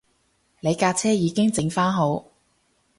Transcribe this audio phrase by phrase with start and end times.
[0.61, 2.25] 你架車已經整番好